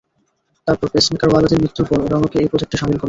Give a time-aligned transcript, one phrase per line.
[0.67, 2.99] তারপর, পেসমেকারওয়ালাদের মৃত্যুর পর ওরা আমাকে এই প্রজেক্টে শামিল করল।